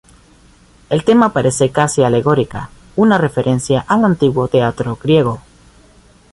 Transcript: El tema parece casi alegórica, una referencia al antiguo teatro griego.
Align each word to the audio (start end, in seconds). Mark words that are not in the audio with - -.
El 0.89 1.03
tema 1.03 1.31
parece 1.31 1.69
casi 1.71 2.01
alegórica, 2.03 2.71
una 2.95 3.19
referencia 3.19 3.81
al 3.87 4.03
antiguo 4.03 4.47
teatro 4.47 4.95
griego. 4.99 5.41